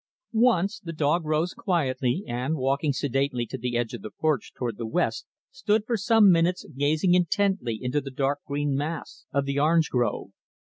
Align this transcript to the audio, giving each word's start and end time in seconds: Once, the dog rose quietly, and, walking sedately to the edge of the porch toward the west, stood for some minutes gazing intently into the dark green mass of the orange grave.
Once, 0.33 0.79
the 0.79 0.91
dog 0.91 1.25
rose 1.27 1.53
quietly, 1.53 2.23
and, 2.25 2.55
walking 2.55 2.91
sedately 2.91 3.45
to 3.45 3.55
the 3.55 3.77
edge 3.77 3.93
of 3.93 4.01
the 4.01 4.09
porch 4.09 4.51
toward 4.51 4.75
the 4.77 4.87
west, 4.87 5.27
stood 5.51 5.85
for 5.85 5.95
some 5.95 6.31
minutes 6.31 6.65
gazing 6.75 7.13
intently 7.13 7.77
into 7.79 8.01
the 8.01 8.09
dark 8.09 8.39
green 8.47 8.73
mass 8.75 9.25
of 9.31 9.45
the 9.45 9.59
orange 9.59 9.91
grave. 9.91 10.31